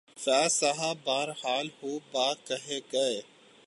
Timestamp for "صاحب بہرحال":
0.51-1.67